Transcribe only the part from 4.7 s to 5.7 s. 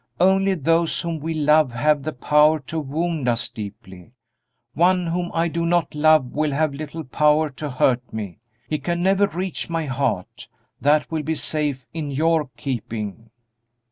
one whom I do